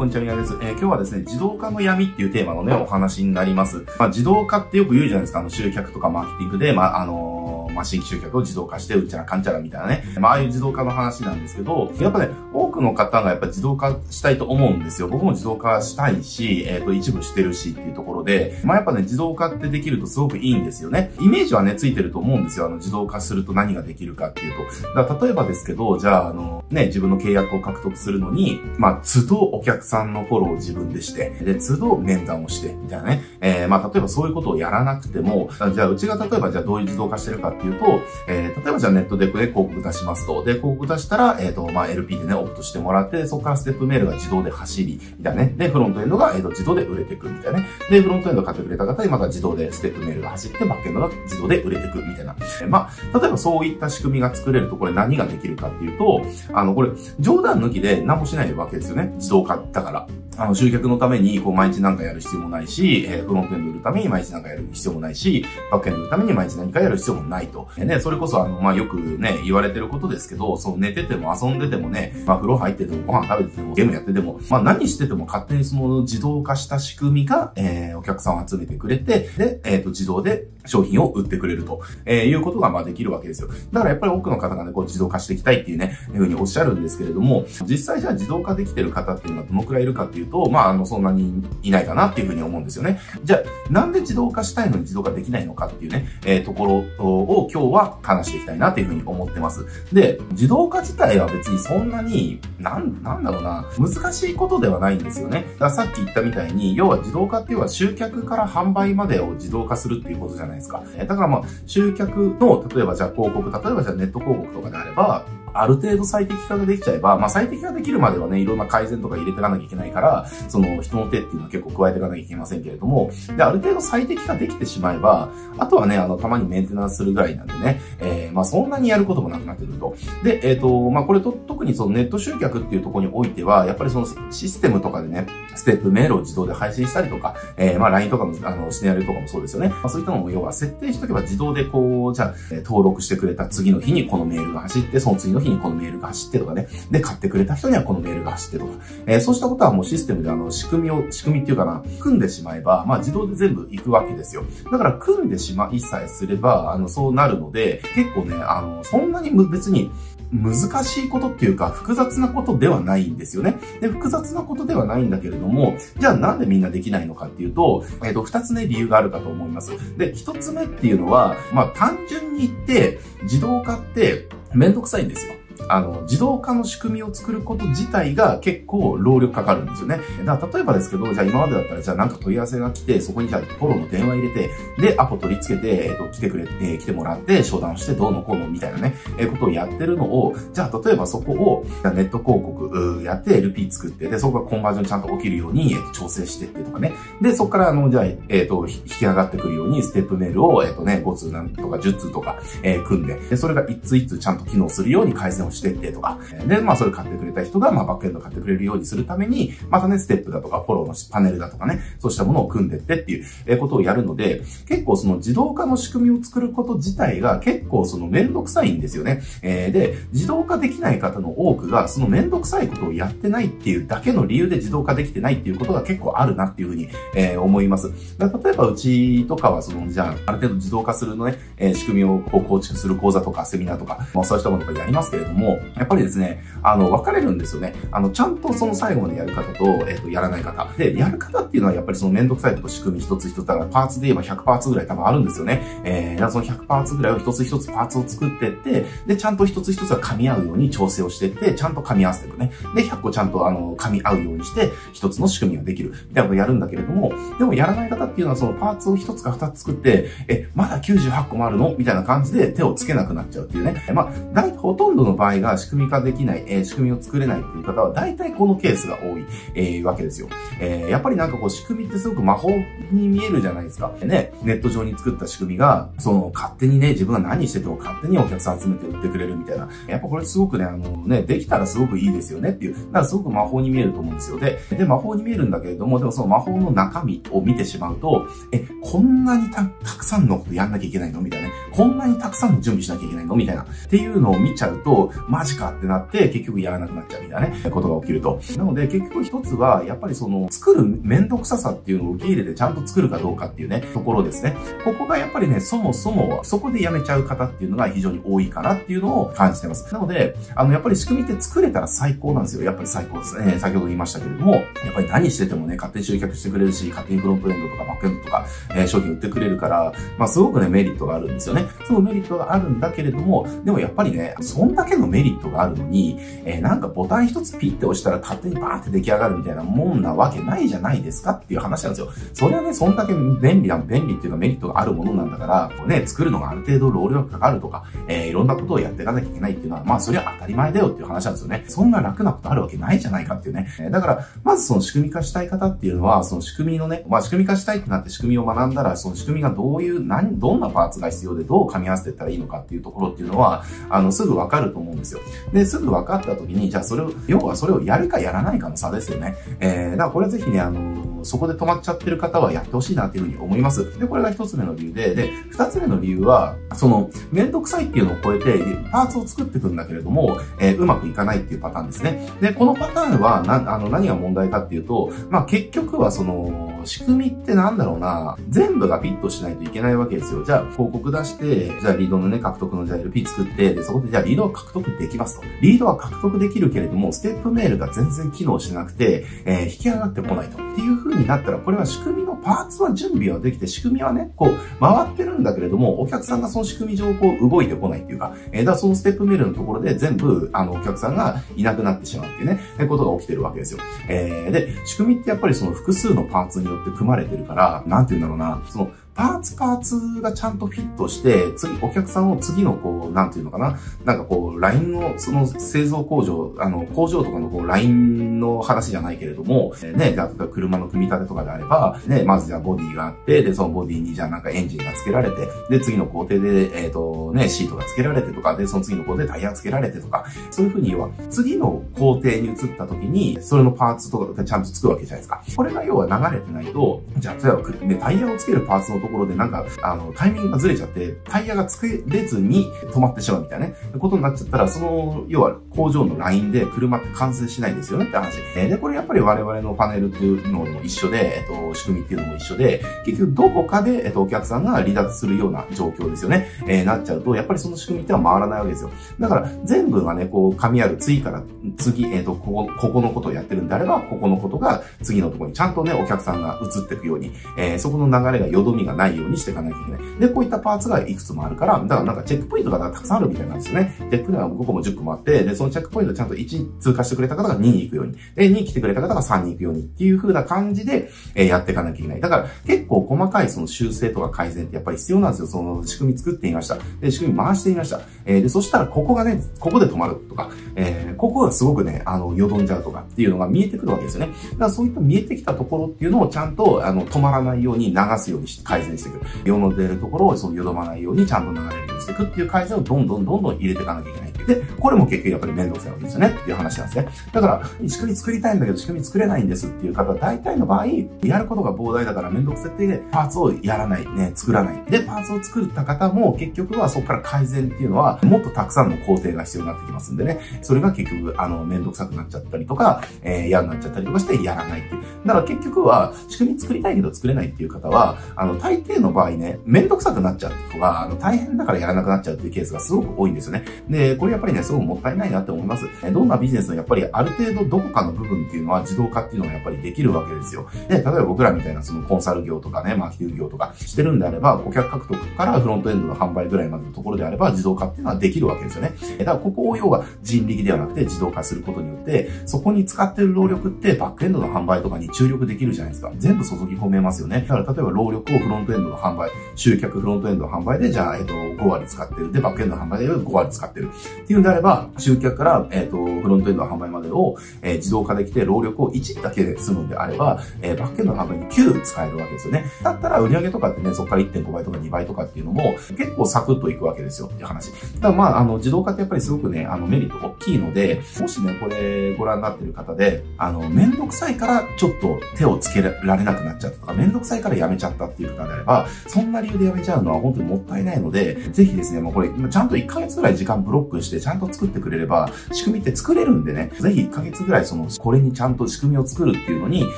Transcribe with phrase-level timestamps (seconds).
[0.00, 0.54] こんにちは、みなです。
[0.62, 3.84] えー、今日はですね、自動化の闇っていうテーマのね、お話になります。
[3.98, 10.04] まあ、自動化ってよく言うじゃないですか、あの、集客とかマーケティングで、まあ、あのーまあ、新規集客を自動化して、うちゃらかんちゃらみたいなね。
[10.18, 15.08] まあ、ああいう自動化の話なんですけど、やっぱね、多くの方がやっぱ自動化したいと思うんですよ。
[15.08, 21.12] 僕も自動化したいし、えっ、ー、と、一部してるしっていうところで、まあ、やっぱね、自動化ってできるとすごくいいんですよね。
[21.20, 22.66] イメージはね、ついてると思うんですよ。
[22.66, 24.94] あの、自動化すると何ができるかっていうと。
[24.94, 33.22] だから例えばですけど、じゃあ、あの、ね、自分の契約を獲得するのに、まあ、都度お客さんのフォローを自分でして、で、都度面談をして、みたいなね。
[33.40, 37.86] えー、まあ、例えばそういうことをやらなくても、じゃあ、うちが例えばじゃあどういう自動化してるかっていうと、
[38.28, 40.44] えー例えばじゃあネットで広告出しますと。
[40.44, 45.54] で、広告出したら、えっ、ー、と、まあ、LP でね、オプトしてしてもらって、そこからステップメールが自動で走り、みたいなね。
[45.56, 47.66] で、フロントエンドが、えっ、と、自動で売れていく、みたいなね。
[47.90, 52.36] で、フロントエンド買ってくれた方にまた自動でステップメールが走って、バックエンドが自動で売れていく、みたいな。
[52.68, 59.12] まあ、例えばそういった仕組みが作れると、これ何ができるかっていうと、あの、これ、冗談抜きで何もしないわけですよね。
[59.16, 60.06] 自動化だから。
[60.40, 67.68] あの、集客のために、こう、毎日何かやる必要もないし、えー、フロントエンド売るために毎日何かやる必要もないし、バックエンド売るために毎日何かやる必要もないと。
[67.76, 83.48] えー、ね、それこそ、あの、まあ、よくね、言われてることですけど、そう、寝てても遊んでてもね、まあ、呂入っててもご飯食べててもゲームやってても、まあ、何してても勝手にその自動化した仕組みが、えー、お客さんを集めてくれて、で、えっ、ー、と、自動で商品を売ってくれると、えー、いうことが、まあ、できるわけですよ。
[83.72, 93.00] だからやっぱり多くの方がね、こう、自動化していきたいっていうね、いうふうにおっしゃるんですけれども、実際じゃあ自動化できてる方っていうのはどのくらいいるかっていうと、まあ、あの、そんなにいないかなっていうふうに思うんですよね。
[93.24, 93.36] じゃ
[93.68, 99.64] あ、なんで自動化したいのに自動化できないのかっていうね、えー、ところを今日は話していきたいなっていうふうに思ってます。
[99.92, 105.46] で、自動化自体は別にそんなに、なん、なんだろうな、難しいことではないんですよね。
[105.54, 110.82] だからさっき言ったみたいに、要は自動化っていうのは集客から販売までを自動化するっていうことじゃないですか。
[110.96, 129.96] だからまあ、集客の、例えばじゃあ広告、例えばじゃあネット広告とかであれば、ある程度最適化ができちゃえば、まあ最適化できるまではね、いろんな改善とか入れていかなきゃいけないから、その人の手っていうのは結構加えていかなきゃいけませんけれども、で、ある程度最適化できてしまえば、あとはね、あの、たまにメンテナンスするぐらいなんでね、えー、まあそんなにやることもなくなってくると。
[130.22, 139.68] で、えっ、ー、と、まあこれと、特にそのネット集客っていうところにおいては、やっぱりそのシステムとかでね、ステップメールを自動で配信したりとか、えー、まあ LINE とかの、あの、シナリオとかもそうですよね。
[139.68, 142.34] まあそういったのも要は設定しとけば自動でこう、じゃあ、
[142.64, 146.68] 登録してくれた次の日にこのメールが走って、その次の日にこのメールが走って、とかね。
[146.90, 148.72] で、買ってくれた人にはこのメールが走ってとか。
[149.06, 154.44] えー、そうしたことはもうシステムであの、仕組みを、仕組みっていうかな、組んでしまえば、まあ自動で全部行くわけですよ。
[154.70, 159.90] だから組んでしまいさえすれば、あの、そうなるので、結構ね、あの、そんなに別に、
[160.32, 163.56] 難しいことっていうか、複雑なことではないんですよね。
[163.80, 169.72] で、複雑なことではないんだけれども、じゃあなんでみんなできないのかっていうと、えっ、ー、と、二つね、理由があるかと思います。
[169.98, 175.34] で、一つ目っていうのは、まあ、単純に言って、自動化ってめんどくさいんですよ。
[175.68, 180.00] あの、自動化の仕組みを作ること自体が結構労力かかるんですよね。
[180.24, 192.68] だから例えばですけど、じゃあ今までだったら、じゃあなんか問い合わせが来て、そこにじゃあフォローの電話入れて、で、アポ取り付けて、えっ、と、来てくれ、えー、来てもらって、商談してどうのこうのみたいなね、えー、ことをやってるのを、じゃあ例えばそこを、ネット広告
[193.04, 196.92] やって LP 作って、で、そこがコンバージョンちゃんと起きるように、えー、調整してってとかね。
[197.20, 219.22] で、そこからあの、じゃあ、えっ、ー、と、引き上がってくるように、ステップメールを、えっ、ー、とね、5通なんとか10通とか、えー、組んで、で、それが1通1通ちゃんと機能するように改善をしてってとか、で、まあそれ買ってくれた人が、まあバックエンド買ってくれるようにするために、またね、ステップだとかフォローのパネルだとかね、そうしたものを組んでってっていうえことをやるので、結構その自動化の仕組みを作ること自体が結構そのめんどくさいんですよね。
[219.42, 227.92] えー、で、自動化できない方の多くが、そのめんどくさいことをやってないっていうだけの理由で自動化できてないっていうことが結構あるなっていうふうに、えー、思います。
[228.18, 237.74] 例えばうちとかはその、じゃあ、ある程度自動化するのね、えー、仕組みをこう構築する講座とかセミナーとか、まあそうしたものとかやりますけれども、やっぱりですね、あの、分かれるんですよね。
[237.90, 240.66] あの、ちゃんとその最後までやる方と、えっ、ー、と、やらない方。
[240.76, 245.82] で、やる方っていうのはやっぱりそのめんどくさいとこ仕組み一つ一つだから、パーツで言えば100パーツぐらい多分あるんですよね。
[245.84, 252.52] えー、その100パーツぐらいを一つ一つパーツを作ってって、で、ちゃんと一つ一つが噛み合うように調整をしてって、ちゃんと噛み合わせていくね。
[252.74, 255.90] で、100個ちゃんとあの、噛み合うようにして、一つの仕組みができる。
[256.08, 261.74] みたいなことをやるんだけれども、でもやらない方っていうのはそのパーツを一つか二つ作って、え、まだ98個もあるの？
[261.78, 263.82] みたいな感じで手をつけなくなっちゃうっていうね。
[263.92, 269.24] まあ、大ほとんどの場合が仕組み化できない、えー、仕組みを作れないっていう方は、大体このケースが多い、
[269.54, 270.28] えー、わけですよ。
[270.60, 272.50] えー、やっぱりなんかこう仕組みってすごく魔法
[272.92, 273.92] に見えるじゃないですか。
[274.02, 279.68] ね、ネット上に作った仕組みが、その勝手にね、自分が何してても勝手にお客さん集めて売ってくれるみたいな。
[279.88, 282.69] やっぱこれすごくね、あのね、できたらすごくいいですよねっていう。
[282.72, 284.38] だからすごく魔法に見えると思うんですよ。
[284.38, 291.20] で、で、魔法に見えるんだけれども、でもその魔法の中身を見てしまうと、え、こんなにたくさんのことやんなきゃいけないの？
[291.20, 291.54] みたいなね。
[291.72, 293.36] こんなにたくさんの準備しなきゃいけないの？
[293.36, 293.62] みたいな。
[293.62, 298.40] っていうのを見ちゃうと、マジかってなって結局やらなくなっちゃうみたいなね、ことが起きると。
[298.56, 304.56] なので結局一つは、やっぱりその、作る面倒くささっていうのを受け入れてちゃんと作るかどうかっていうね、ところですね。
[304.84, 309.92] ここがやっぱりね、そもそもそこでやめちゃう方っていうのが非常に多いかなっていうのを感じてます。
[309.92, 312.59] なので、あの、やっぱり仕組みって作れたら最高なんですよ。
[312.64, 313.58] やっぱり最高ですね。
[313.58, 314.64] 先ほど言いましたけれども、やっ
[314.94, 321.66] ぱり何しててもね、勝手に集客してくれるし、勝手にフロントエンドとかバックエンドとか、えー、商品売ってくれるから、まあすごくね、メリットがあるんですよね。
[321.86, 332.08] そのメリットがあるんだけれども、でもやっぱりね、そんだけのメリットがあるのに、えー、なんかボタン一つピッて押したら勝手にバーって出来上がるみたいなもんなわけないじゃないですかっていう話なんですよ。
[332.34, 341.64] それはね、そんだけ便利な、便利っていうかメリットがあるものなんだから、こうね、作るのがある程度労力かかるとか、えー、いろんなことをやっていかなきゃいけないっていうのは、まあそれは当たり前だよっていう話なんですよね。
[341.68, 343.68] そんな楽なことあるわけないじゃないかっていうね。
[343.90, 355.20] だから、まずその仕組み化したい方っていうのは、その仕組みのね、まあ仕組み化したいってなって仕組みを学んだら、その仕組みがどういう、何、どんなパーツが必要でどう噛み合わせていったらいいのかっていうところっていうのは、あの、すぐわかると思うんですよ。
[355.52, 359.36] で、すぐ分かった時に、じゃあそれを、要はそれをやるかやらないかの差ですよね。
[359.60, 363.98] えー、だからこれはぜひね、あの、そこで止まっちゃってる方はやってほしいなっていうふうに思います。
[363.98, 368.58] で、これが一つ目の理由で、で、二つ目の理由は、その、めんどくさいっていうのを超えて、
[368.90, 372.28] パーツを作っていくんだけれども、えー、うまくいかないっていうパターンですね。
[372.40, 380.44] で、このパターンは、な、あの、何が問題かっていうと、まあ、結局はその、仕組みってなんだろうな、全部がフィットしないといけないわけですよ。
[380.44, 385.46] じゃあ、広告出して、じゃあリードのね、獲得のじゃあ LP 作って、で、そこでじゃあリードを獲得できますと。
[385.60, 390.58] リードは獲得できるけれども、ステップメールが全然機能しなくて、えー、引き上がってこないと。
[390.70, 403.80] っていう風になったら、これは仕組みのパーツは準備はできて、仕組みはね、こう、回ってるんだけれども、お客さんがその仕組み上こう動いてこないっていうか、えー、だそのステップメールのところで全部、あの、お客さんがいなくなってしまうっていうね、えことが起きてるわけですよ。
[404.08, 435.42] えー、で、仕組みってやっぱりその複数のパーツによって組まれてるから、なんて言うんだろうな、その、パーツパーツがちゃんとフィットして、次、お客さんを次のこう、なんていうのかな、なんかこう、ラインの、その製造工場、あの、工場とかのこう、ラインの話じゃないけれども、ね、じゃあ、車の組み立てとかであれば、ね、まずじゃあボディがあって、で、そのボディにじゃあなんかエンジンが付けられて、で、次の工程で、えっ、ー、と、ね、シートが付けられてとか、で、その次の工程でタイヤ付けられてとか、そういうふうに要は、次の工程に移った時に、それのパーツとかがちゃんと付くわけじゃないですか。
[435.56, 448.38] これが要は流れてないと、じゃあ、例えば、ね、タイヤを付けるパーツのところでなんか、あの、タイミングがずれちゃって、タイヤが付けれずに止まってしまうみたいなね、ことになっちゃったら、その、要は工場のラインで車って完成しないですよねって話。
[448.56, 456.48] えで、これやっぱり我々のパネルっていうのも一緒で、えっと、仕組みっていうのも一緒で、結局どこかで、えっと、お客さんが離脱するような状況ですよね。
[456.66, 458.90] えー、なっちゃうと、やっぱりその仕組みっては回らないわけですよ。
[459.18, 461.42] だから、全部がね、こう、噛み合う、次から
[461.76, 470.20] 次、えっ、と、ここ、ここのことをやってるんであれば、ここのことが次のところにちゃんとね、お客さんが移っていくように、えー、そこの流れがよどみがないようにしていかなきゃいけない。
[470.20, 473.94] で、こういったパーツがいくつもあるから、だからなんかチェックポイントがたくさんあるみたいなんですよね。
[473.98, 482.20] チェックポイントが5個も10個もあって、で、そのチェックポイントちゃんと1通過してくれた方が2に行くように、で、2来てくれた方が3に行くようにっていう風な感じで、えー、やっていかなきゃいけない。
[482.20, 485.46] だから結構細かいその修正とか改善ってやっぱり必要なんですよ。
[485.46, 486.78] その仕組み作ってみました。
[487.00, 488.00] で、仕組み回してみました。
[488.24, 494.32] えー、で、そしたらここがね、ここで止まるとか、えー、ここがすごくね、あの、よどんじゃうとかっていうのが見えてくるわけですよね。
[494.52, 499.20] だからそういった見えてきたところっていうのをちゃんと、あの、止まらないように流すようにして改善していく。
[499.44, 504.29] 世の出るところをその淀まないようにちゃんと流れるようにしていくっていう改善をどんどんどんどん入れていかなきゃいけない。
[504.46, 507.08] で、これも結局やっぱり面倒くさいわけですよねっていう話なんですね。
[507.32, 510.86] だから、仕組み作りたいんだけど仕組み作れないんですっていう方大体の場合、
[511.22, 514.84] やることが膨大だから面倒くさってパーツをやらない、ね、作らない。
[514.90, 520.40] で、パーツを作った方も結局はそこから改善っていうのはもっとたくさんの工程が必要になってきますんでね。
[520.62, 525.02] それが結局、あの、面倒くさくなっちゃったりとか、えー、嫌になっちゃったりとかしてやらないっていう。
[525.26, 533.64] だから結局は仕組み作りたいけど作れないっていう方は、あの、大抵の場合ね、面倒くさくなっちゃうとか、あの、大変だからやらなくなっちゃうっていうケースがすごく多いんですよね。
[533.88, 535.86] で、これやっぱりね、すごくもったいないなって思います。
[536.12, 540.68] どんなビジネスもやっぱりある程度どこかの部分っていうのは自動化っていうのがやっぱりできるわけですよ。
[540.88, 548.94] で、例えば僕らみたいなそのコンサル業とかね、マーケティング業とかしてるんであれば、顧客獲得からフロントエンドの販売ぐらいまでのところであれば自動化っていうのはできるわけですよね。
[549.18, 556.12] だからここを要は人力ではなくて自動化することによって、そこに使ってる労力ってバックエンドの販売とかに注力できるじゃないですか。
[556.16, 557.44] 全部注ぎ込めますよね。
[557.48, 562.32] だから例えば労力をフロントエンドの販売、集客フロントエンドの販売で、じゃあ、えっと、5割使ってる。
[562.32, 563.90] で、バックエンドの販売で5割使ってる。
[564.22, 572.64] っていうんであれば、集客から、えっと、フロントエンドの販売までを、えー、自動化できて、労力を1だけで済むんであれば、えー、バックエンドの販売に9使えるわけですよね。
[572.82, 577.72] だったら売上とかってね、そこから1.5倍とか2倍とかっていうのも、結構サクッといくわけですよっていう話。
[578.00, 599.86] ただまあ、あの、自動化ってやっぱりすごくね、あの、メリット大きいので、もしね、これご覧になってる方で、あの、めんどくさいからちょっと手をつけられなくなっちゃったとか、めんどくさいからやめちゃったっていう方であれば、そんな理由でやめちゃうのは本当にもったいないので、ぜひですね、もうこれ、ちゃんと1ヶ月ぐらい時間ブロックしてしてちゃんと作ってくれれば、仕組みって作れるんでね、ぜひ1ヶ月ぐらいその、これにちゃんと仕組みを作るっていうのに、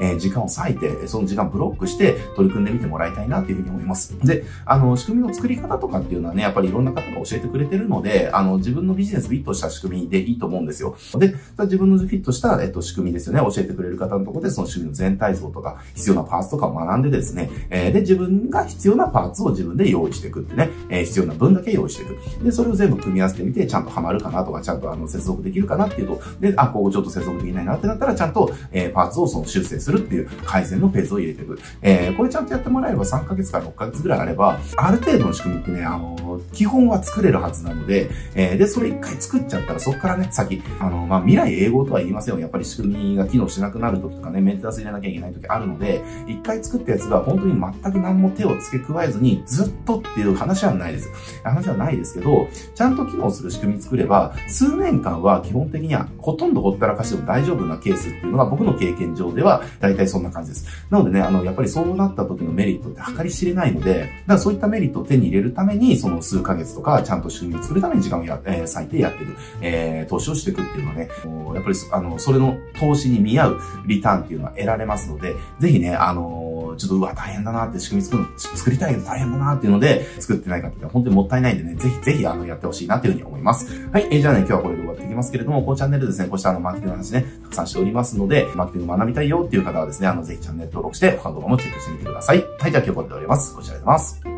[0.00, 4.18] えー、時間を割いて、その時間ブロックして取り組んでみてもらいたいなっていうふうに思います。
[4.26, 10.96] で、あの、仕組みの作り方とかっていうのはね、やっぱりいろんな方が教えてくれてるので、あの、自分のビジネスフィットした仕組みでいいと思うんですよ。
[11.18, 22.44] で、自分のフィットした、えっと、仕組みですよね、教えてくれる方のところで、その仕組みの全体像とか、必要なパーツとかを学んでですね、えー、で、自分が必要なパーツを自分で用意していくってね、えー、必要な分だけ用意していく。
[22.44, 31.58] で、それを全部組み合わせてみて、ちゃんとハマるかなとか、ちゃんとあの、接続できるかなっていうと、で、あ、ここちょっと接続できないなってなったら、ちゃんと、えー、パーツをその修正するっていう改善のペースを入れていく。
[31.82, 42.40] えー、これちゃんとやってもらえれば3ヶ月から6ヶ月ぐらいあれば、ある程度の仕組みってね、あの、基本は作れるはずなので、えー、で、それ一回作っちゃったら、そこからね、先、あの、まあ、未来英語とは言いませんよ。
[42.40, 51.10] やっぱり仕組みが機能しなくなる時とかね、メンテナンス入れなきゃいけない時あるので、一回作ったやつが本当に全く何も手を付け加えずに、ずっとっていう話はないです。
[51.42, 60.66] 話はないですけど、ちゃんと機能する仕組み作れば、数年間は基本的にはほとんどほったらかしても大丈夫なケースっていうのが僕の経験上では大体そんな感じです。
[60.90, 71.08] なのでね、あの、やっぱりそうなった時のメリットって計り知れないので、だからそういったメリットを手に入れるために、その数ヶ月とかちゃんと仕組みを作るために時間をや、えー、割いてやっていく、えー、投資をしていくっていうのはね、
[71.54, 76.43] やっぱり、あの、それの投資に見合うリターンっていうのは得られますので、ぜひね、あの
[76.76, 83.88] ちょっとうわ、大変だなって仕組み作る作りたいけど大変だなっていうので、作ってない方って本当にもったいないんでね、ぜひぜひあの、やってほしいなっていうふうに思います。
[83.90, 92.44] はい、えー、じゃあね、今日はこれで終わっていきますけれども、このチャンネルですね、こうしたあの、マーケティングの話ね、たくさんしておりますので、マーケティング学びたいよっていう方はですね、あの、ぜひチャンネル登録して、他の動画もチェックしてみてください。
[92.58, 93.54] はい、じゃあ今日これで終わります。
[93.54, 94.33] こちらでございます。